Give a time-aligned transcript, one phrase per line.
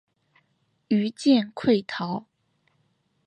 [0.87, 2.25] 余舰溃逃。